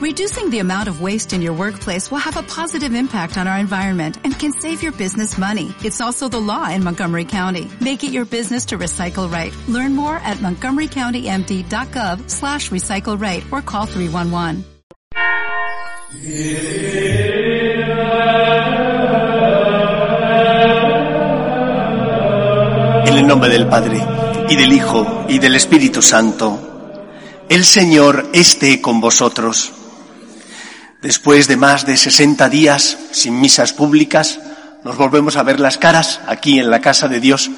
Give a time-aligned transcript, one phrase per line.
[0.00, 3.58] Reducing the amount of waste in your workplace will have a positive impact on our
[3.58, 5.74] environment and can save your business money.
[5.84, 7.68] It's also the law in Montgomery County.
[7.82, 9.52] Make it your business to recycle right.
[9.68, 14.64] Learn more at montgomerycountymd.gov slash recycle right or call 311.
[23.04, 24.00] En el nombre del Padre,
[24.48, 26.58] y del Hijo, y del Espíritu Santo,
[27.50, 29.74] el Señor esté con vosotros.
[31.02, 34.38] Después de más de 60 días sin misas públicas,
[34.84, 37.50] nos volvemos a ver las caras aquí en la casa de Dios.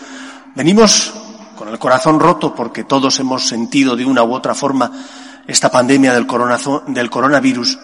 [0.54, 1.12] Venimos
[1.56, 4.92] con el corazón roto porque todos hemos sentido de una u otra forma
[5.48, 6.26] esta pandemia del,
[6.88, 7.78] del coronavirus,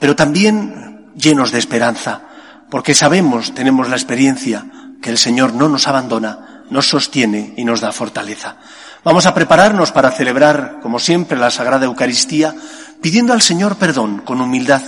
[0.00, 2.22] pero también llenos de esperanza,
[2.70, 4.64] porque sabemos, tenemos la experiencia,
[5.02, 8.56] que el Señor no nos abandona, nos sostiene y nos da fortaleza.
[9.04, 12.54] Vamos a prepararnos para celebrar, como siempre, la Sagrada Eucaristía,
[13.02, 14.80] pidiendo al Señor perdón con humildad,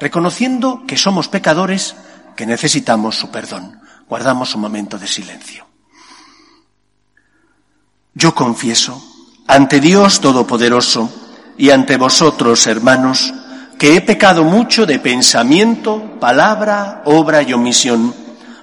[0.00, 1.96] reconociendo que somos pecadores,
[2.36, 3.80] que necesitamos su perdón.
[4.08, 5.66] Guardamos un momento de silencio.
[8.14, 9.02] Yo confieso
[9.46, 11.12] ante Dios Todopoderoso
[11.56, 13.32] y ante vosotros, hermanos,
[13.78, 18.14] que he pecado mucho de pensamiento, palabra, obra y omisión,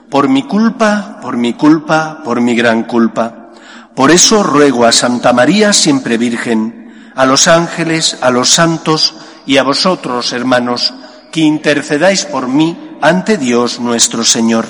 [0.09, 3.51] por mi culpa, por mi culpa, por mi gran culpa.
[3.95, 9.57] Por eso ruego a Santa María, siempre Virgen, a los ángeles, a los santos y
[9.57, 10.93] a vosotros, hermanos,
[11.31, 14.65] que intercedáis por mí ante Dios nuestro Señor.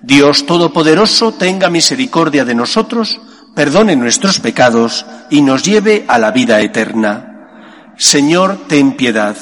[0.00, 3.20] Dios Todopoderoso tenga misericordia de nosotros,
[3.54, 7.94] perdone nuestros pecados y nos lleve a la vida eterna.
[7.96, 9.36] Señor, ten piedad.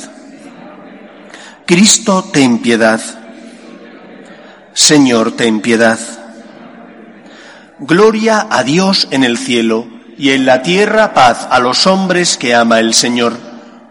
[1.66, 3.00] Cristo, ten piedad.
[4.72, 5.98] Señor, ten piedad.
[7.78, 12.54] Gloria a Dios en el cielo y en la tierra paz a los hombres que
[12.54, 13.45] ama el Señor.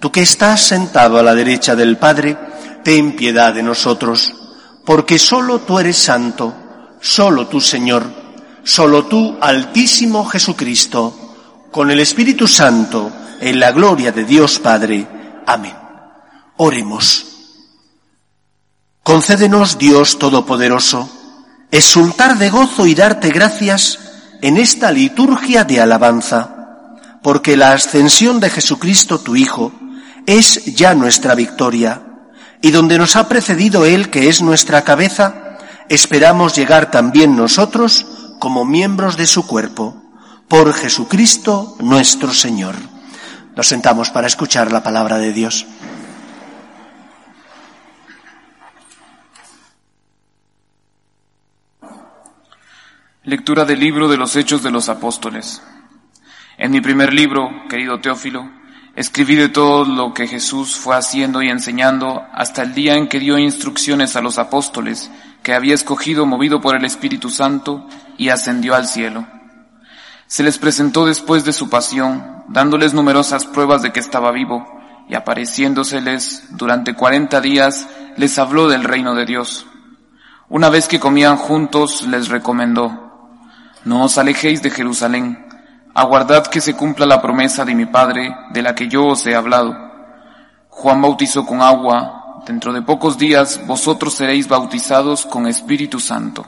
[0.00, 2.36] Tú que estás sentado a la derecha del Padre,
[2.82, 4.34] ten piedad de nosotros,
[4.86, 6.54] porque solo tú eres santo,
[7.02, 8.10] solo tú Señor,
[8.64, 15.06] solo tú Altísimo Jesucristo, con el Espíritu Santo, en la gloria de Dios Padre.
[15.46, 15.74] Amén.
[16.56, 17.26] Oremos.
[19.02, 21.10] Concédenos, Dios Todopoderoso,
[21.70, 23.98] exultar de gozo y darte gracias
[24.40, 29.72] en esta liturgia de alabanza, porque la ascensión de Jesucristo, tu Hijo,
[30.38, 32.02] es ya nuestra victoria,
[32.62, 35.58] y donde nos ha precedido Él, que es nuestra cabeza,
[35.88, 38.06] esperamos llegar también nosotros
[38.38, 40.00] como miembros de su cuerpo,
[40.46, 42.76] por Jesucristo nuestro Señor.
[43.56, 45.66] Nos sentamos para escuchar la palabra de Dios.
[53.24, 55.60] Lectura del libro de los Hechos de los Apóstoles.
[56.56, 58.59] En mi primer libro, querido Teófilo,
[59.00, 63.18] Escribí de todo lo que Jesús fue haciendo y enseñando hasta el día en que
[63.18, 65.10] dio instrucciones a los apóstoles
[65.42, 67.88] que había escogido movido por el Espíritu Santo
[68.18, 69.26] y ascendió al cielo.
[70.26, 74.66] Se les presentó después de su pasión, dándoles numerosas pruebas de que estaba vivo,
[75.08, 77.88] y apareciéndoseles durante cuarenta días
[78.18, 79.64] les habló del reino de Dios.
[80.50, 83.30] Una vez que comían juntos les recomendó,
[83.82, 85.46] no os alejéis de Jerusalén,
[85.94, 89.34] Aguardad que se cumpla la promesa de mi Padre, de la que yo os he
[89.34, 89.76] hablado.
[90.68, 96.46] Juan bautizó con agua, dentro de pocos días vosotros seréis bautizados con Espíritu Santo.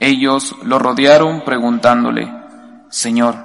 [0.00, 2.32] Ellos lo rodearon preguntándole,
[2.88, 3.36] Señor,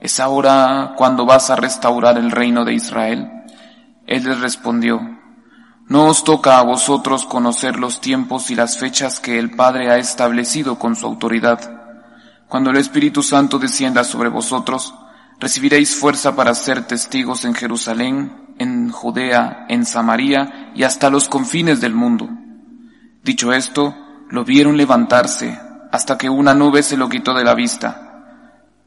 [0.00, 3.30] ¿es ahora cuando vas a restaurar el reino de Israel?
[4.06, 5.00] Él les respondió,
[5.86, 9.96] No os toca a vosotros conocer los tiempos y las fechas que el Padre ha
[9.96, 11.83] establecido con su autoridad
[12.48, 14.94] cuando el Espíritu Santo descienda sobre vosotros,
[15.40, 21.80] recibiréis fuerza para ser testigos en Jerusalén, en Judea, en Samaria y hasta los confines
[21.80, 22.28] del mundo.
[23.22, 23.94] Dicho esto,
[24.30, 25.58] lo vieron levantarse
[25.90, 28.04] hasta que una nube se lo quitó de la vista.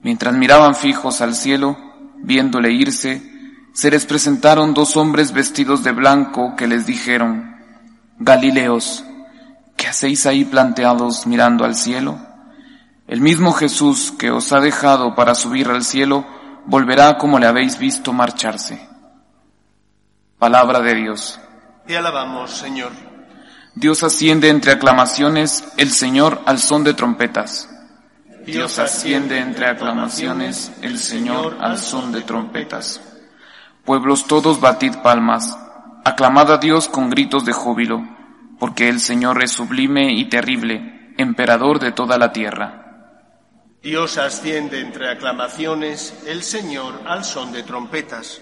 [0.02, 1.78] Mientras miraban fijos al cielo,
[2.24, 3.22] viéndole irse,
[3.74, 7.56] se les presentaron dos hombres vestidos de blanco que les dijeron,
[8.20, 9.06] Galileos,
[9.76, 12.20] ¿qué hacéis ahí planteados mirando al cielo?
[13.08, 16.26] El mismo Jesús que os ha dejado para subir al cielo,
[16.66, 18.86] volverá como le habéis visto marcharse.
[20.38, 21.40] Palabra de Dios.
[21.88, 22.92] Te alabamos, Señor.
[23.76, 27.70] Dios asciende entre aclamaciones, el Señor al son de trompetas.
[28.46, 33.00] Dios asciende entre aclamaciones, el Señor al son de trompetas.
[33.86, 35.58] Pueblos todos batid palmas,
[36.04, 38.06] aclamad a Dios con gritos de júbilo,
[38.60, 42.87] porque el Señor es sublime y terrible, emperador de toda la tierra.
[43.88, 48.42] Dios asciende entre aclamaciones, el Señor al son de trompetas.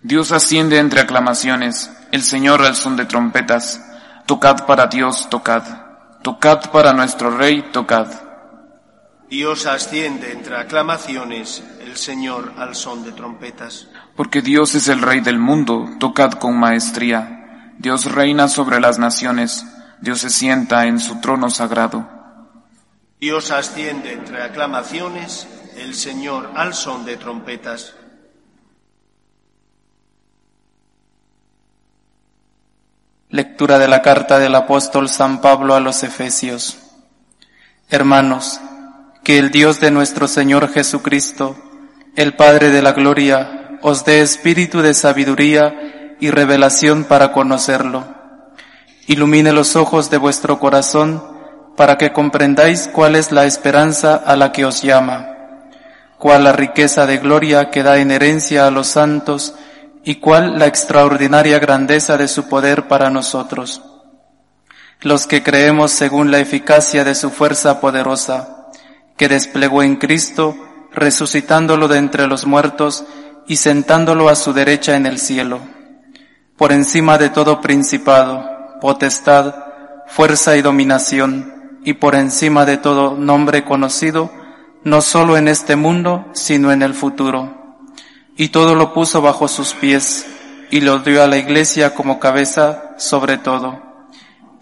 [0.00, 3.84] Dios asciende entre aclamaciones, el Señor al son de trompetas.
[4.24, 5.62] Tocad para Dios, tocad.
[6.22, 8.06] Tocad para nuestro Rey, tocad.
[9.28, 13.88] Dios asciende entre aclamaciones, el Señor al son de trompetas.
[14.16, 17.74] Porque Dios es el Rey del mundo, tocad con maestría.
[17.76, 19.66] Dios reina sobre las naciones,
[20.00, 22.17] Dios se sienta en su trono sagrado.
[23.20, 27.94] Dios asciende entre aclamaciones, el Señor al son de trompetas.
[33.28, 36.78] Lectura de la carta del apóstol San Pablo a los Efesios.
[37.90, 38.60] Hermanos,
[39.24, 41.56] que el Dios de nuestro Señor Jesucristo,
[42.14, 48.06] el Padre de la Gloria, os dé espíritu de sabiduría y revelación para conocerlo.
[49.08, 51.37] Ilumine los ojos de vuestro corazón
[51.78, 55.36] para que comprendáis cuál es la esperanza a la que os llama,
[56.18, 59.54] cuál la riqueza de gloria que da en herencia a los santos,
[60.02, 63.80] y cuál la extraordinaria grandeza de su poder para nosotros,
[65.02, 68.66] los que creemos según la eficacia de su fuerza poderosa,
[69.16, 70.56] que desplegó en Cristo,
[70.92, 73.04] resucitándolo de entre los muertos
[73.46, 75.60] y sentándolo a su derecha en el cielo,
[76.56, 79.54] por encima de todo principado, potestad,
[80.08, 84.30] fuerza y dominación, y por encima de todo nombre conocido,
[84.84, 87.58] no solo en este mundo, sino en el futuro
[88.38, 90.24] y todo lo puso bajo sus pies
[90.70, 93.82] y lo dio a la iglesia como cabeza sobre todo.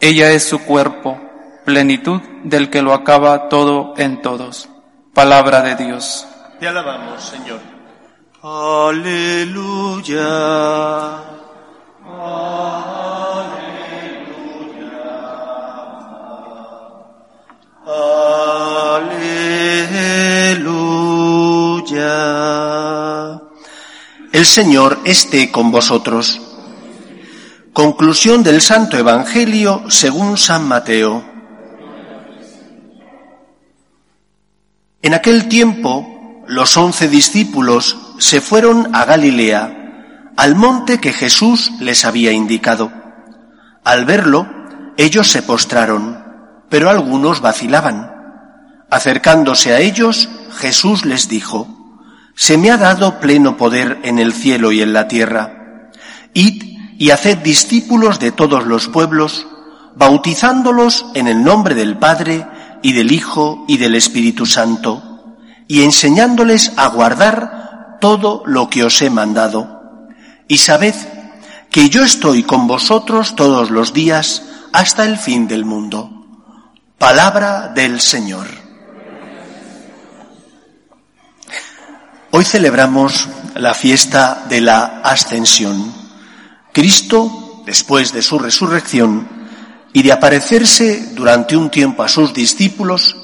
[0.00, 1.20] Ella es su cuerpo,
[1.64, 4.70] plenitud del que lo acaba todo en todos.
[5.12, 6.26] Palabra de Dios.
[6.58, 7.60] Te alabamos, Señor.
[8.42, 10.16] Aleluya.
[12.02, 12.56] Aleluya.
[24.32, 26.41] El Señor esté con vosotros.
[27.73, 31.25] Conclusión del Santo Evangelio según San Mateo.
[35.03, 42.05] En aquel tiempo, los once discípulos se fueron a Galilea, al monte que Jesús les
[42.05, 42.91] había indicado.
[43.85, 44.49] Al verlo,
[44.97, 46.25] ellos se postraron,
[46.69, 48.11] pero algunos vacilaban.
[48.91, 51.75] Acercándose a ellos, Jesús les dijo,
[52.36, 55.90] Se me ha dado pleno poder en el cielo y en la tierra.
[56.34, 56.62] Id
[56.98, 59.46] y haced discípulos de todos los pueblos,
[59.96, 62.46] bautizándolos en el nombre del Padre
[62.82, 65.34] y del Hijo y del Espíritu Santo,
[65.66, 70.06] y enseñándoles a guardar todo lo que os he mandado.
[70.46, 70.94] Y sabed
[71.70, 74.42] que yo estoy con vosotros todos los días
[74.74, 76.10] hasta el fin del mundo.
[76.98, 78.65] Palabra del Señor.
[82.38, 85.90] Hoy celebramos la fiesta de la ascensión.
[86.70, 89.26] Cristo, después de su resurrección
[89.94, 93.16] y de aparecerse durante un tiempo a sus discípulos,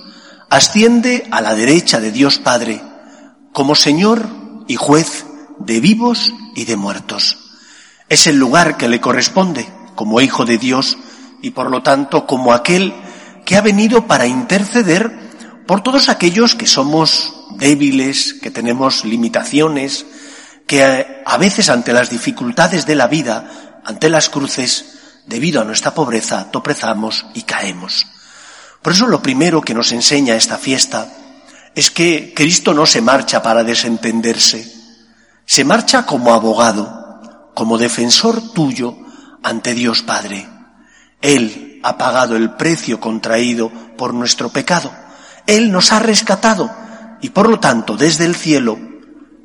[0.49, 2.81] asciende a la derecha de Dios Padre
[3.53, 4.31] como Señor
[4.67, 5.27] y juez
[5.59, 7.37] de vivos y de muertos.
[8.09, 10.97] Es el lugar que le corresponde como Hijo de Dios
[11.43, 12.95] y por lo tanto como aquel
[13.45, 15.22] que ha venido para interceder
[15.67, 20.07] por todos aquellos que somos débiles, que tenemos limitaciones,
[20.67, 25.95] que a veces ante las dificultades de la vida, ante las cruces, debido a nuestra
[25.95, 28.07] pobreza, tropezamos y caemos.
[28.81, 31.09] Por eso lo primero que nos enseña esta fiesta
[31.75, 34.71] es que Cristo no se marcha para desentenderse,
[35.47, 38.97] se marcha como abogado, como defensor tuyo
[39.43, 40.49] ante Dios Padre.
[41.21, 44.93] Él ha pagado el precio contraído por nuestro pecado.
[45.47, 46.71] Él nos ha rescatado
[47.21, 48.79] y por lo tanto desde el cielo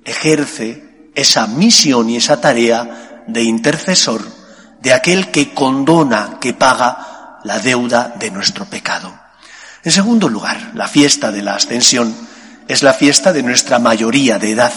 [0.05, 4.21] ejerce esa misión y esa tarea de intercesor
[4.81, 9.17] de aquel que condona, que paga la deuda de nuestro pecado.
[9.83, 12.13] En segundo lugar, la fiesta de la ascensión
[12.67, 14.73] es la fiesta de nuestra mayoría de edad.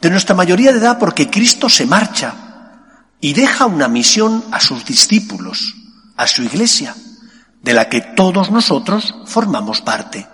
[0.00, 2.34] De nuestra mayoría de edad porque Cristo se marcha
[3.20, 5.74] y deja una misión a sus discípulos,
[6.16, 6.94] a su iglesia,
[7.64, 10.28] de la que todos nosotros formamos parte.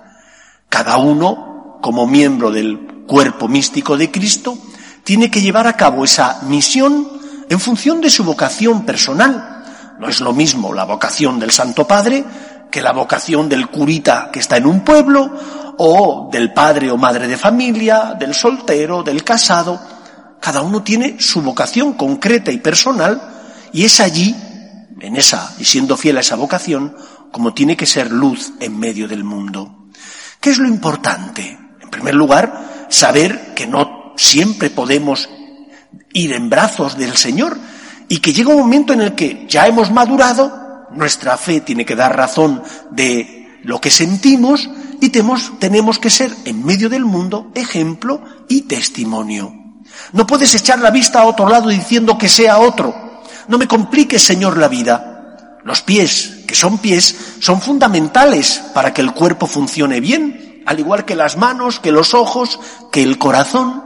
[0.68, 4.58] Cada uno, como miembro del cuerpo místico de Cristo,
[5.04, 7.08] tiene que llevar a cabo esa misión
[7.48, 9.56] en función de su vocación personal,
[10.00, 12.24] No es lo mismo la vocación del Santo Padre
[12.70, 15.30] que la vocación del curita que está en un pueblo
[15.76, 19.78] o del padre o madre de familia, del soltero, del casado.
[20.40, 23.20] Cada uno tiene su vocación concreta y personal
[23.72, 24.34] y es allí,
[25.00, 26.96] en esa, y siendo fiel a esa vocación,
[27.32, 29.88] como tiene que ser luz en medio del mundo.
[30.40, 31.58] ¿Qué es lo importante?
[31.80, 35.28] En primer lugar, saber que no siempre podemos
[36.12, 37.58] ir en brazos del Señor
[38.08, 41.96] y que llega un momento en el que ya hemos madurado, nuestra fe tiene que
[41.96, 44.68] dar razón de lo que sentimos
[45.00, 49.54] y tenemos, tenemos que ser en medio del mundo ejemplo y testimonio.
[50.12, 53.22] No puedes echar la vista a otro lado diciendo que sea otro.
[53.48, 55.58] No me compliques, Señor, la vida.
[55.64, 61.04] Los pies, que son pies, son fundamentales para que el cuerpo funcione bien, al igual
[61.04, 62.58] que las manos, que los ojos,
[62.90, 63.84] que el corazón.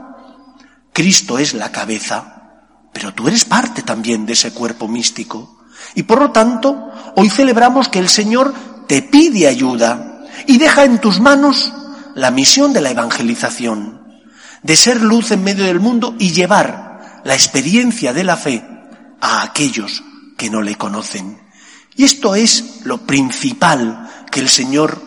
[0.91, 5.63] Cristo es la cabeza, pero tú eres parte también de ese cuerpo místico.
[5.93, 8.51] Y por lo tanto, hoy celebramos que el Señor
[8.87, 11.71] te pide ayuda y deja en tus manos
[12.15, 14.23] la misión de la evangelización,
[14.63, 18.65] de ser luz en medio del mundo y llevar la experiencia de la fe
[19.21, 20.03] a aquellos
[20.35, 21.44] que no le conocen.
[21.95, 25.01] Y esto es lo principal que el Señor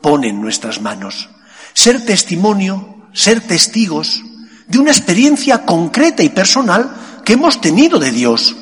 [0.00, 1.28] pone en nuestras manos.
[1.72, 4.22] Ser testimonio, ser testigos
[4.66, 6.90] de una experiencia concreta y personal
[7.24, 8.54] que hemos tenido de Dios,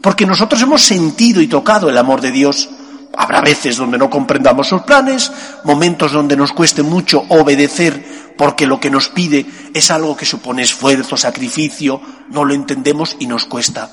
[0.00, 2.70] porque nosotros hemos sentido y tocado el amor de Dios.
[3.16, 5.30] Habrá veces donde no comprendamos sus planes,
[5.64, 9.44] momentos donde nos cueste mucho obedecer porque lo que nos pide
[9.74, 13.90] es algo que supone esfuerzo, sacrificio, no lo entendemos y nos cuesta.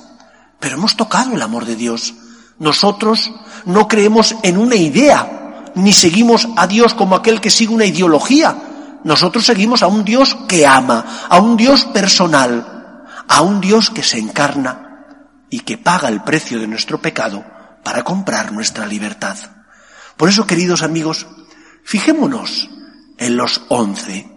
[0.59, 2.13] Pero hemos tocado el amor de Dios.
[2.59, 3.31] Nosotros
[3.65, 8.55] no creemos en una idea, ni seguimos a Dios como aquel que sigue una ideología,
[9.03, 14.01] nosotros seguimos a un Dios que ama, a un Dios personal, a un Dios que
[14.01, 15.05] se encarna
[15.49, 17.45] y que paga el precio de nuestro pecado
[17.83, 19.37] para comprar nuestra libertad.
[20.17, 21.27] Por eso, queridos amigos,
[21.83, 22.69] fijémonos
[23.17, 24.27] en los once,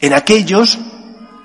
[0.00, 0.78] en aquellos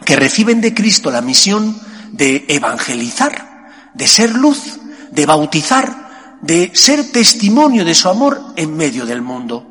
[0.03, 1.79] que reciben de Cristo la misión
[2.11, 4.79] de evangelizar, de ser luz,
[5.11, 6.02] de bautizar,
[6.43, 9.65] de ser testimonio de su amor en medio del mundo.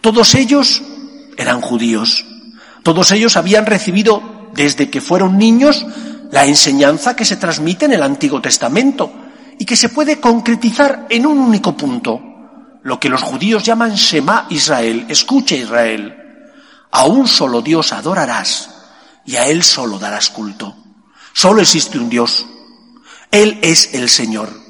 [0.00, 0.80] Todos ellos
[1.36, 2.24] eran judíos,
[2.84, 5.84] todos ellos habían recibido desde que fueron niños
[6.30, 9.12] la enseñanza que se transmite en el Antiguo Testamento
[9.58, 12.20] y que se puede concretizar en un único punto,
[12.82, 16.16] lo que los judíos llaman Shema Israel, escucha Israel,
[16.92, 18.70] a un solo Dios adorarás
[19.24, 20.76] y a Él solo darás culto.
[21.32, 22.46] Solo existe un Dios.
[23.32, 24.63] Él es el Señor.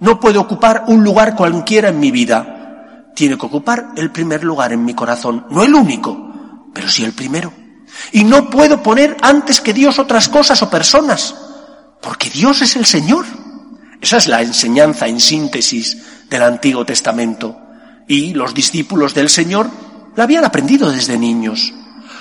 [0.00, 3.10] No puede ocupar un lugar cualquiera en mi vida.
[3.14, 5.46] Tiene que ocupar el primer lugar en mi corazón.
[5.50, 7.52] No el único, pero sí el primero.
[8.12, 11.34] Y no puedo poner antes que Dios otras cosas o personas,
[12.00, 13.24] porque Dios es el Señor.
[14.00, 15.98] Esa es la enseñanza en síntesis
[16.30, 17.58] del Antiguo Testamento.
[18.06, 19.68] Y los discípulos del Señor
[20.14, 21.72] la habían aprendido desde niños.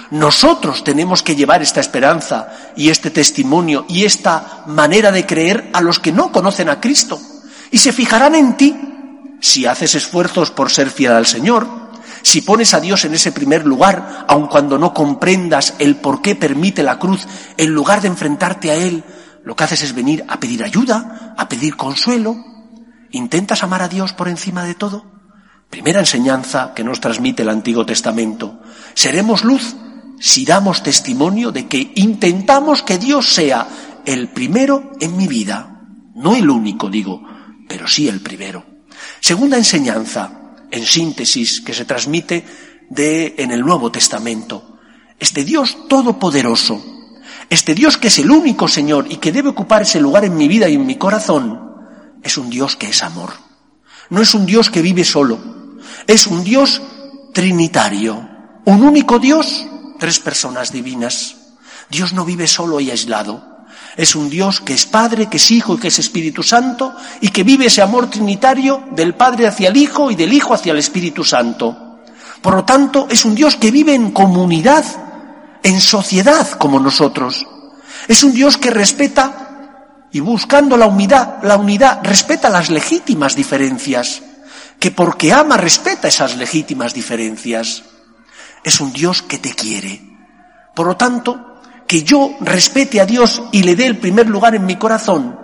[0.09, 5.81] Nosotros tenemos que llevar esta esperanza y este testimonio y esta manera de creer a
[5.81, 7.19] los que no conocen a Cristo.
[7.71, 8.75] Y se fijarán en ti
[9.39, 11.67] si haces esfuerzos por ser fiel al Señor,
[12.21, 16.35] si pones a Dios en ese primer lugar, aun cuando no comprendas el por qué
[16.35, 17.25] permite la cruz,
[17.57, 19.03] en lugar de enfrentarte a Él,
[19.43, 22.35] lo que haces es venir a pedir ayuda, a pedir consuelo,
[23.11, 25.05] intentas amar a Dios por encima de todo.
[25.69, 28.61] Primera enseñanza que nos transmite el Antiguo Testamento.
[28.93, 29.75] Seremos luz
[30.19, 33.67] si damos testimonio de que intentamos que Dios sea
[34.05, 35.81] el primero en mi vida.
[36.15, 37.21] No el único, digo,
[37.67, 38.65] pero sí el primero.
[39.19, 42.45] Segunda enseñanza, en síntesis, que se transmite
[42.89, 44.79] de, en el Nuevo Testamento.
[45.19, 46.83] Este Dios todopoderoso,
[47.49, 50.47] este Dios que es el único Señor y que debe ocupar ese lugar en mi
[50.47, 51.67] vida y en mi corazón,
[52.23, 53.33] es un Dios que es amor.
[54.09, 55.39] No es un Dios que vive solo,
[56.05, 56.81] es un Dios
[57.33, 58.29] trinitario,
[58.65, 59.67] un único Dios,
[59.99, 61.35] tres personas divinas.
[61.89, 63.56] Dios no vive solo y aislado.
[63.97, 67.29] Es un Dios que es Padre, que es Hijo y que es Espíritu Santo y
[67.29, 70.77] que vive ese amor trinitario del Padre hacia el Hijo y del Hijo hacia el
[70.77, 71.97] Espíritu Santo.
[72.39, 74.85] Por lo tanto, es un Dios que vive en comunidad,
[75.63, 77.47] en sociedad como nosotros.
[78.07, 79.47] Es un Dios que respeta
[80.11, 84.21] y buscando la unidad, la unidad respeta las legítimas diferencias,
[84.79, 87.83] que porque ama respeta esas legítimas diferencias.
[88.63, 90.01] Es un Dios que te quiere.
[90.75, 91.56] Por lo tanto,
[91.87, 95.39] que yo respete a Dios y le dé el primer lugar en mi corazón,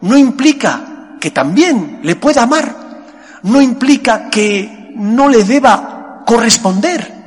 [0.00, 7.18] no implica que también le pueda amar, no implica que no le deba corresponder.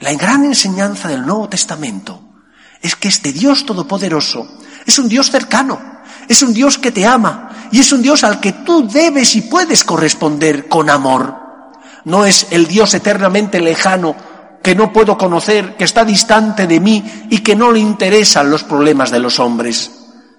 [0.00, 2.20] La gran enseñanza del Nuevo Testamento
[2.80, 4.48] es que este Dios todopoderoso
[4.84, 5.80] es un Dios cercano,
[6.28, 9.42] es un Dios que te ama y es un Dios al que tú debes y
[9.42, 11.40] puedes corresponder con amor.
[12.04, 14.16] No es el Dios eternamente lejano
[14.62, 18.64] que no puedo conocer, que está distante de mí y que no le interesan los
[18.64, 19.90] problemas de los hombres.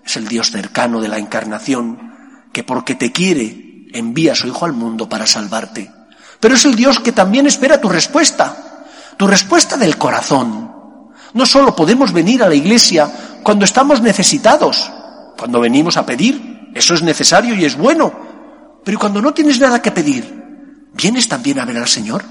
[0.05, 2.13] Es el Dios cercano de la encarnación,
[2.51, 3.63] que porque te quiere
[3.93, 5.89] envía a su Hijo al mundo para salvarte.
[6.39, 8.83] Pero es el Dios que también espera tu respuesta,
[9.17, 10.71] tu respuesta del corazón.
[11.33, 13.09] No solo podemos venir a la iglesia
[13.43, 14.91] cuando estamos necesitados,
[15.37, 18.11] cuando venimos a pedir, eso es necesario y es bueno,
[18.83, 22.23] pero cuando no tienes nada que pedir, ¿vienes también a ver al Señor?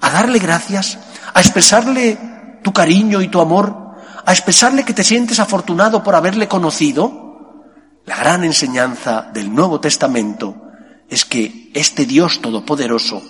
[0.00, 0.98] ¿A darle gracias?
[1.36, 2.16] A expresarle
[2.62, 7.62] tu cariño y tu amor, a expresarle que te sientes afortunado por haberle conocido,
[8.06, 10.72] la gran enseñanza del Nuevo Testamento
[11.10, 13.22] es que este Dios todopoderoso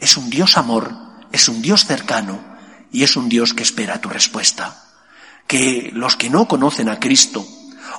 [0.00, 0.94] es un Dios amor,
[1.30, 2.40] es un Dios cercano
[2.90, 4.74] y es un Dios que espera tu respuesta.
[5.46, 7.46] Que los que no conocen a Cristo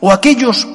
[0.02, 0.68] o aquellos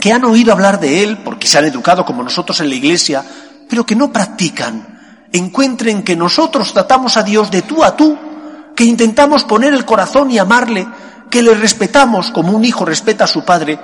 [0.00, 3.24] que han oído hablar de Él porque se han educado como nosotros en la iglesia,
[3.70, 4.97] pero que no practican,
[5.32, 8.16] encuentren que nosotros tratamos a Dios de tú a tú,
[8.74, 10.86] que intentamos poner el corazón y amarle,
[11.30, 13.78] que le respetamos como un hijo respeta a su padre,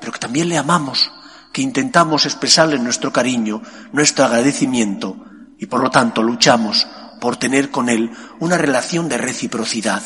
[0.00, 1.10] pero que también le amamos,
[1.52, 5.16] que intentamos expresarle nuestro cariño, nuestro agradecimiento
[5.58, 6.86] y por lo tanto luchamos
[7.20, 10.02] por tener con Él una relación de reciprocidad,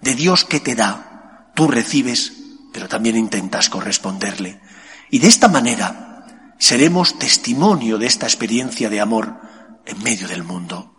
[0.00, 2.32] de Dios que te da, tú recibes,
[2.72, 4.60] pero también intentas corresponderle.
[5.10, 6.26] Y de esta manera
[6.58, 9.47] seremos testimonio de esta experiencia de amor
[9.88, 10.94] en medio del mundo.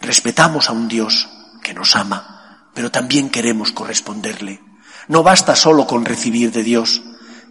[0.00, 1.28] Respetamos a un Dios
[1.62, 4.60] que nos ama, pero también queremos corresponderle.
[5.08, 7.02] No basta solo con recibir de Dios,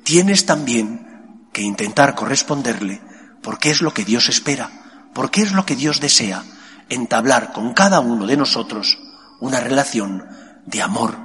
[0.04, 3.02] tienes también que intentar corresponderle
[3.44, 4.72] porque es lo que Dios espera,
[5.14, 6.44] porque es lo que Dios desea,
[6.90, 8.98] entablar con cada uno de nosotros
[9.40, 10.26] una relación
[10.66, 11.18] de amor,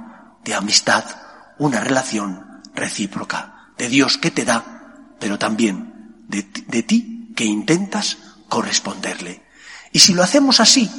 [0.43, 1.05] de amistad,
[1.57, 8.17] una relación recíproca, de Dios que te da, pero también de, de ti que intentas
[8.49, 9.43] corresponderle.
[9.91, 10.91] Y si lo hacemos así,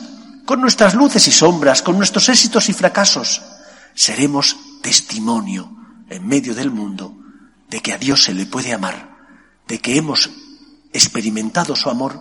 [0.47, 3.43] con nuestras luces y sombras, con nuestros éxitos y fracasos,
[3.95, 5.71] seremos testimonio
[6.09, 7.17] en medio del mundo
[7.69, 9.17] de que a Dios se le puede amar,
[9.69, 10.31] de que hemos
[10.93, 12.21] experimentado su amor,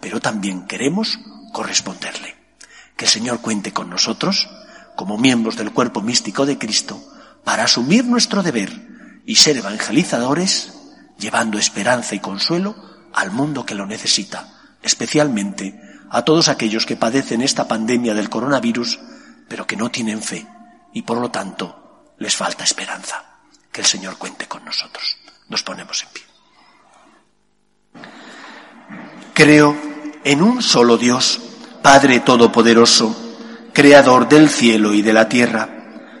[0.00, 1.18] pero también queremos
[1.52, 2.36] corresponderle.
[2.96, 4.48] Que el Señor cuente con nosotros,
[4.96, 7.00] como miembros del cuerpo místico de Cristo,
[7.44, 10.72] para asumir nuestro deber y ser evangelizadores,
[11.16, 12.74] llevando esperanza y consuelo
[13.14, 18.98] al mundo que lo necesita especialmente a todos aquellos que padecen esta pandemia del coronavirus,
[19.48, 20.46] pero que no tienen fe
[20.92, 23.24] y por lo tanto les falta esperanza.
[23.70, 25.16] Que el Señor cuente con nosotros.
[25.48, 26.22] Nos ponemos en pie.
[29.34, 29.76] Creo
[30.24, 31.40] en un solo Dios,
[31.82, 33.14] Padre Todopoderoso,
[33.72, 35.68] Creador del cielo y de la tierra,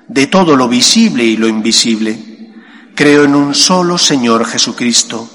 [0.06, 2.52] de todo lo visible y lo invisible.
[2.94, 5.28] Creo en un solo Señor Jesucristo,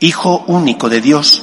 [0.00, 1.42] Hijo único de Dios,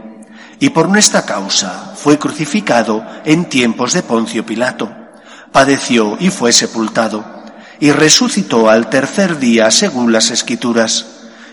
[0.61, 4.91] y por nuestra causa fue crucificado en tiempos de Poncio Pilato,
[5.51, 7.25] padeció y fue sepultado,
[7.79, 11.07] y resucitó al tercer día según las Escrituras,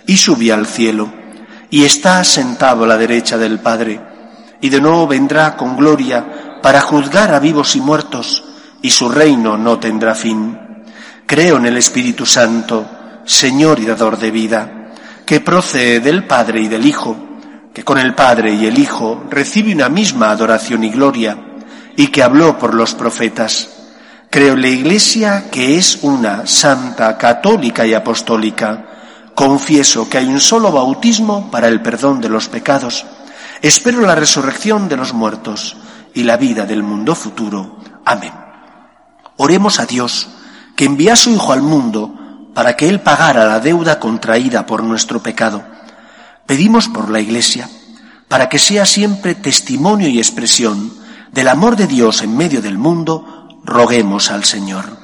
[0.07, 1.11] y subió al cielo,
[1.71, 3.99] y está sentado a la derecha del Padre,
[4.61, 8.44] y de nuevo vendrá con gloria para juzgar a vivos y muertos,
[8.83, 10.85] y su reino no tendrá fin.
[11.25, 12.87] Creo en el Espíritu Santo,
[13.25, 14.92] Señor y dador de vida,
[15.25, 17.28] que procede del Padre y del Hijo,
[17.79, 21.38] que con el Padre y el Hijo recibe una misma adoración y gloria,
[21.95, 23.69] y que habló por los profetas.
[24.31, 29.31] Creo en la Iglesia que es una santa, católica y apostólica.
[29.33, 33.07] Confieso que hay un solo bautismo para el perdón de los pecados.
[33.62, 35.77] Espero la resurrección de los muertos
[36.14, 37.79] y la vida del mundo futuro.
[38.05, 38.33] Amén.
[39.37, 40.29] Oremos a Dios,
[40.75, 44.83] que envía a su Hijo al mundo para que Él pagara la deuda contraída por
[44.83, 45.78] nuestro pecado
[46.49, 47.69] Pedimos por la Iglesia
[48.27, 50.91] para que sea siempre testimonio y expresión
[51.31, 54.97] del amor de Dios en medio del mundo, roguemos al Señor.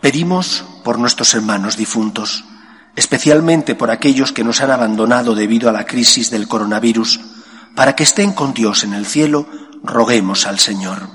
[0.00, 2.44] Pedimos por nuestros hermanos difuntos,
[2.96, 7.20] especialmente por aquellos que nos han abandonado debido a la crisis del coronavirus,
[7.76, 9.46] para que estén con Dios en el cielo,
[9.84, 11.08] roguemos al Señor.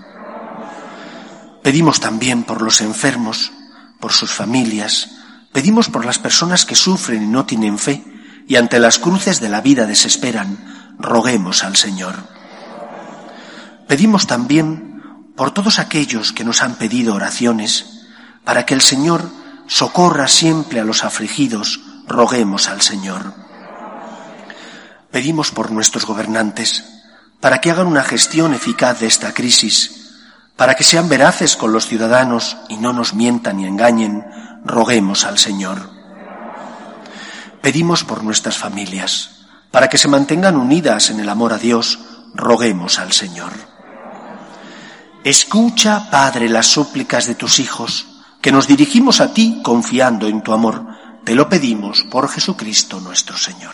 [1.62, 3.52] Pedimos también por los enfermos,
[4.00, 5.10] por sus familias,
[5.52, 8.15] pedimos por las personas que sufren y no tienen fe,
[8.48, 12.16] y ante las cruces de la vida desesperan, roguemos al Señor.
[13.88, 14.96] pedimos también
[15.36, 18.06] por todos aquellos que nos han pedido oraciones,
[18.44, 19.30] para que el Señor
[19.68, 23.34] socorra siempre a los afligidos, roguemos al Señor.
[25.12, 26.86] Pedimos por nuestros gobernantes,
[27.42, 30.14] para que hagan una gestión eficaz de esta crisis,
[30.56, 34.26] para que sean veraces con los ciudadanos y no nos mientan ni engañen,
[34.64, 35.90] roguemos al Señor.
[37.66, 39.38] Pedimos por nuestras familias,
[39.72, 41.98] para que se mantengan unidas en el amor a Dios,
[42.36, 43.54] roguemos al Señor.
[45.24, 48.06] Escucha, Padre, las súplicas de tus hijos,
[48.40, 50.86] que nos dirigimos a ti confiando en tu amor.
[51.24, 53.74] Te lo pedimos por Jesucristo nuestro Señor.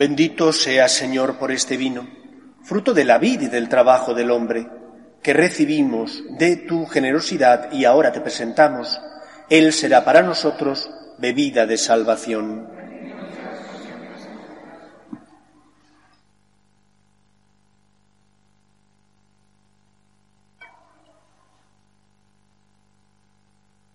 [0.00, 2.08] Bendito sea, Señor, por este vino,
[2.62, 4.66] fruto de la vida y del trabajo del hombre,
[5.22, 8.98] que recibimos de tu generosidad y ahora te presentamos.
[9.50, 12.66] Él será para nosotros bebida de salvación.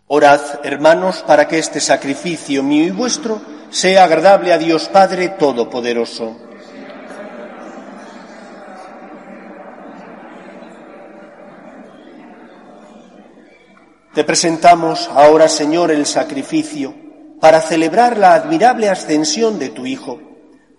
[0.06, 6.38] Orad, hermanos, para que este sacrificio mío y vuestro sea agradable a Dios Padre Todopoderoso.
[14.14, 16.96] Te presentamos ahora, Señor, el sacrificio
[17.42, 20.22] para celebrar la admirable ascensión de tu Hijo.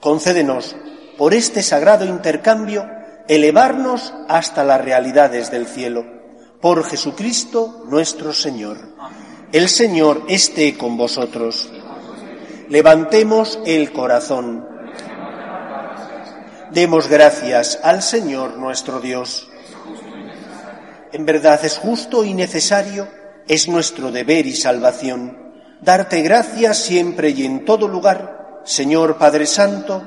[0.00, 0.74] Concédenos,
[1.18, 2.88] por este sagrado intercambio,
[3.28, 6.06] elevarnos hasta las realidades del cielo.
[6.62, 8.78] Por Jesucristo nuestro Señor.
[9.52, 11.70] El Señor esté con vosotros.
[12.68, 14.66] Levantemos el corazón.
[16.72, 19.48] Demos gracias al Señor nuestro Dios.
[21.12, 23.06] En verdad es justo y necesario,
[23.46, 30.02] es nuestro deber y salvación, darte gracias siempre y en todo lugar, Señor Padre Santo,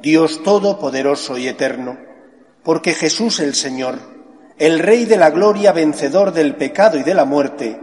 [0.00, 1.98] Dios Todopoderoso y Eterno,
[2.62, 3.98] porque Jesús el Señor,
[4.56, 7.80] el Rey de la Gloria, vencedor del pecado y de la muerte,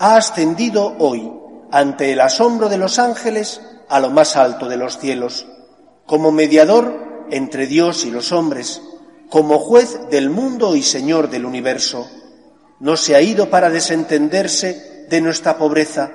[0.00, 1.37] ha ascendido hoy
[1.70, 5.46] ante el asombro de los ángeles a lo más alto de los cielos,
[6.06, 8.82] como mediador entre Dios y los hombres,
[9.30, 12.08] como juez del mundo y Señor del universo.
[12.80, 16.12] No se ha ido para desentenderse de nuestra pobreza,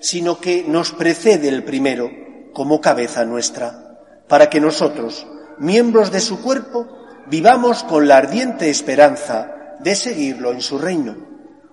[0.00, 2.10] sino que nos precede el primero
[2.52, 5.26] como cabeza nuestra, para que nosotros,
[5.58, 6.88] miembros de su cuerpo,
[7.26, 11.16] vivamos con la ardiente esperanza de seguirlo en su reino.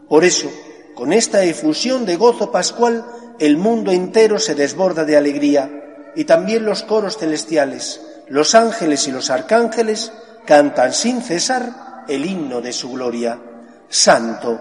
[0.10, 0.50] Por eso,
[0.96, 3.06] con esta efusión de gozo pascual,
[3.40, 5.70] el mundo entero se desborda de alegría
[6.16, 10.12] y también los coros celestiales, los ángeles y los arcángeles
[10.46, 13.40] cantan sin cesar el himno de su gloria.
[13.90, 14.60] Santo,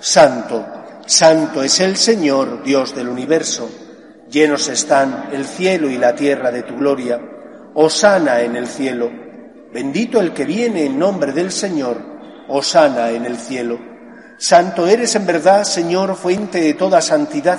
[0.00, 0.64] santo,
[1.06, 3.70] santo es el Señor, Dios del universo.
[4.30, 7.20] Llenos están el cielo y la tierra de tu gloria.
[7.74, 9.10] Osana en el cielo.
[9.72, 12.00] Bendito el que viene en nombre del Señor.
[12.48, 13.78] Osana en el cielo.
[14.38, 17.58] Santo eres en verdad, Señor, fuente de toda santidad.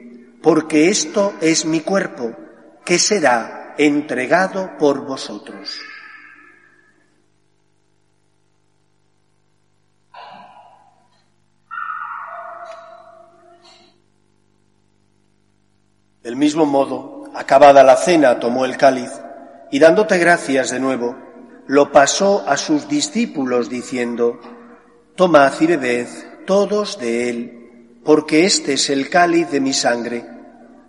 [0.41, 2.35] porque esto es mi cuerpo,
[2.83, 5.79] que será entregado por vosotros.
[16.23, 19.11] Del mismo modo, acabada la cena, tomó el cáliz
[19.71, 21.15] y dándote gracias de nuevo,
[21.67, 24.39] lo pasó a sus discípulos diciendo,
[25.15, 26.07] Tomad y bebed
[26.45, 27.60] todos de él,
[28.03, 30.25] porque este es el cáliz de mi sangre,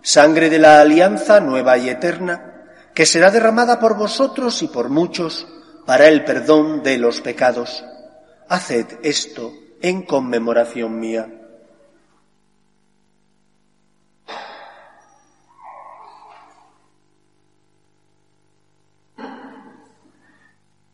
[0.01, 5.47] sangre de la alianza nueva y eterna, que será derramada por vosotros y por muchos
[5.85, 7.83] para el perdón de los pecados.
[8.49, 11.27] Haced esto en conmemoración mía.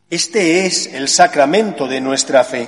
[0.09, 2.67] Este es el sacramento de nuestra fe.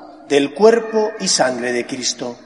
[0.31, 2.37] del cuerpo y sangre de Cristo.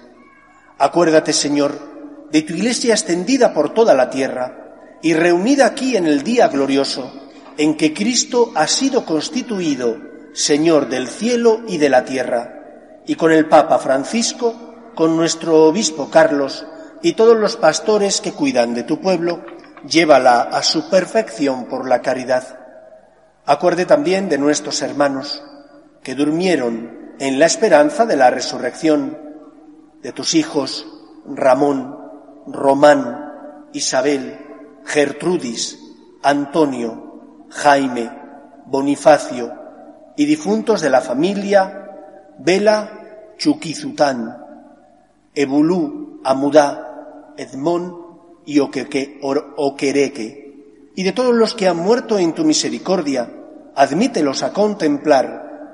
[0.80, 6.24] Acuérdate, Señor, de tu iglesia extendida por toda la tierra y reunida aquí en el
[6.24, 7.14] día glorioso
[7.60, 9.98] en que Cristo ha sido constituido
[10.34, 14.56] Señor del cielo y de la tierra, y con el Papa Francisco,
[14.96, 16.66] con nuestro obispo Carlos
[17.04, 19.46] y todos los pastores que cuidan de tu pueblo,
[19.88, 22.58] llévala a su perfección por la caridad.
[23.46, 25.44] Acuerde también de nuestros hermanos,
[26.02, 29.18] que durmieron en la esperanza de la resurrección
[30.02, 30.88] de tus hijos
[31.26, 31.98] Ramón,
[32.48, 34.38] Román, Isabel,
[34.86, 35.80] Gertrudis,
[36.22, 38.12] Antonio, Jaime,
[38.66, 39.54] Bonifacio
[40.16, 41.86] y difuntos de la familia
[42.38, 44.38] Vela Chuquizután,
[45.34, 48.06] Ebulú, Amudá, Edmón
[48.46, 49.22] y Oquereque,
[50.96, 53.30] y de todos los que han muerto en tu misericordia,
[53.76, 55.45] admítelos a contemplar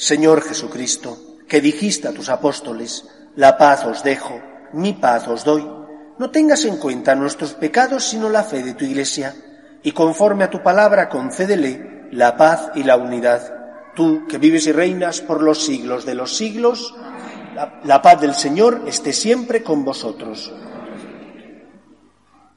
[0.00, 3.04] Señor Jesucristo, que dijiste a tus apóstoles,
[3.36, 4.40] la paz os dejo,
[4.72, 5.62] mi paz os doy,
[6.18, 9.36] no tengas en cuenta nuestros pecados sino la fe de tu Iglesia,
[9.82, 13.92] y conforme a tu palabra concédele la paz y la unidad.
[13.94, 16.94] Tú que vives y reinas por los siglos de los siglos,
[17.54, 20.50] la, la paz del Señor esté siempre con vosotros.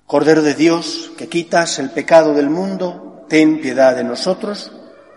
[0.06, 4.72] Cordero de Dios, que quitas el pecado del mundo, ten piedad de nosotros.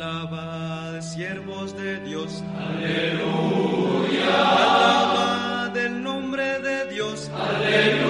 [0.00, 2.42] Alabad, siervos de Dios.
[2.58, 4.24] Aleluya.
[4.50, 7.30] Alabad el nombre de Dios.
[7.34, 8.09] Aleluya.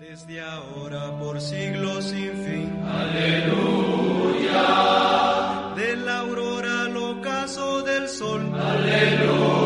[0.00, 2.82] Desde ahora por siglos sin fin.
[2.88, 4.64] Aleluya.
[5.76, 8.50] De la aurora al ocaso del sol.
[8.54, 9.59] Aleluya.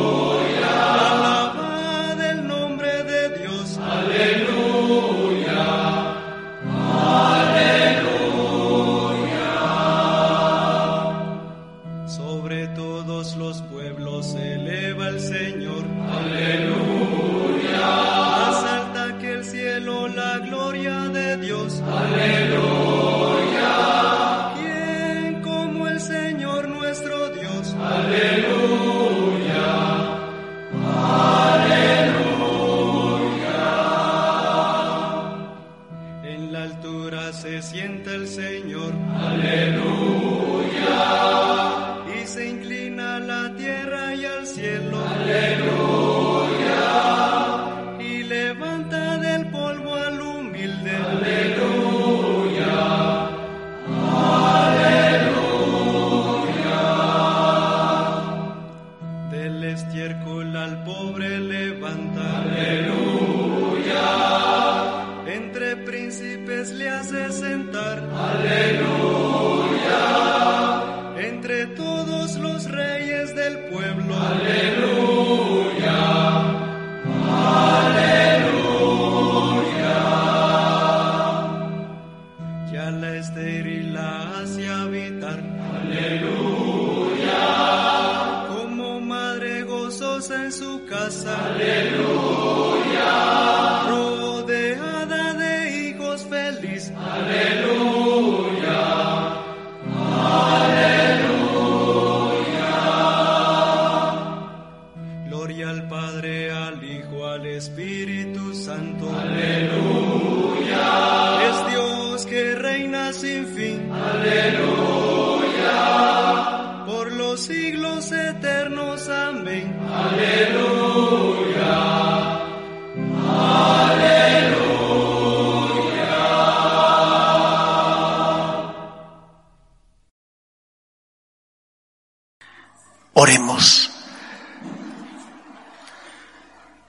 [133.25, 133.91] Oremos.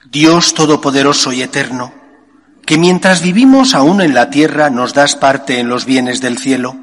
[0.03, 1.93] Dios Todopoderoso y Eterno,
[2.65, 6.75] que mientras vivimos aún en la tierra nos das parte en los bienes del cielo,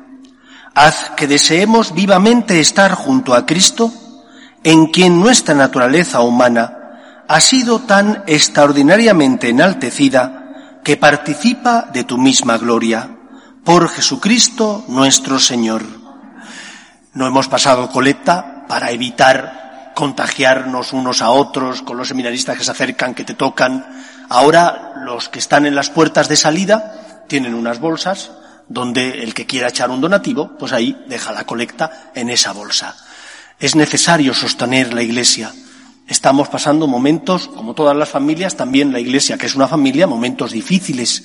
[0.75, 3.93] haz que deseemos vivamente estar junto a Cristo,
[4.65, 12.57] en quien nuestra naturaleza humana ha sido tan extraordinariamente enaltecida que participa de tu misma
[12.57, 13.19] gloria.
[13.65, 15.83] Por Jesucristo nuestro Señor.
[17.13, 22.71] No hemos pasado colecta para evitar contagiarnos unos a otros con los seminaristas que se
[22.71, 23.85] acercan, que te tocan.
[24.31, 28.31] Ahora los que están en las puertas de salida tienen unas bolsas
[28.69, 32.97] donde el que quiera echar un donativo, pues ahí deja la colecta en esa bolsa.
[33.61, 35.53] Es necesario sostener la iglesia.
[36.09, 40.53] Estamos pasando momentos, como todas las familias, también la iglesia, que es una familia, momentos
[40.53, 41.25] difíciles,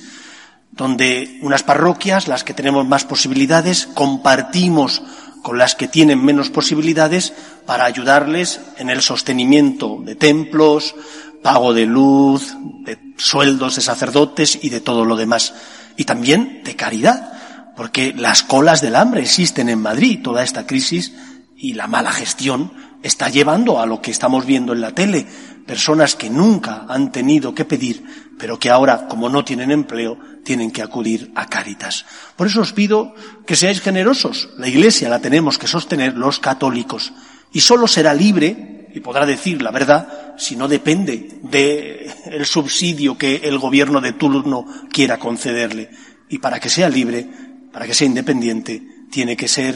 [0.69, 5.01] donde unas parroquias, las que tenemos más posibilidades, compartimos
[5.48, 7.32] con las que tienen menos posibilidades
[7.66, 10.93] para ayudarles en el sostenimiento de templos,
[11.41, 15.54] pago de luz, de sueldos de sacerdotes y de todo lo demás.
[15.95, 17.32] Y también de caridad,
[17.78, 21.14] porque las colas del hambre existen en Madrid, toda esta crisis
[21.56, 25.26] y la mala gestión está llevando a lo que estamos viendo en la tele,
[25.66, 28.04] personas que nunca han tenido que pedir,
[28.38, 32.05] pero que ahora, como no tienen empleo, tienen que acudir a Cáritas.
[32.35, 33.15] Por eso os pido
[33.45, 34.49] que seáis generosos.
[34.57, 37.13] La Iglesia la tenemos que sostener los católicos.
[37.51, 43.41] Y solo será libre, y podrá decir la verdad, si no depende del subsidio que
[43.43, 45.89] el gobierno de turno quiera concederle.
[46.29, 47.27] Y para que sea libre,
[47.71, 48.81] para que sea independiente,
[49.11, 49.75] tiene que ser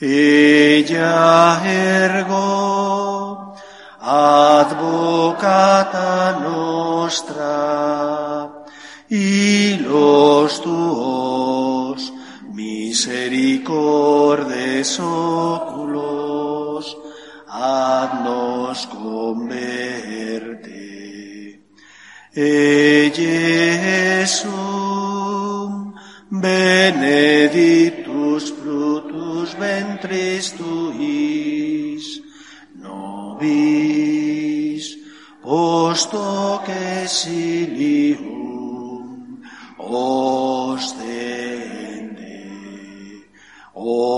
[0.00, 3.56] Ella ergo,
[4.00, 4.78] advocata
[6.40, 8.48] nostra,
[9.08, 12.12] y los tuos
[12.52, 16.96] misericordes oculos,
[17.48, 20.78] haznos converte.
[22.40, 25.17] E Jesum,
[26.30, 32.20] benedictus frutus ventris tuis,
[32.76, 33.48] nobis,
[35.42, 38.20] post hoc exilium,
[39.78, 41.16] ostende.
[43.74, 44.17] O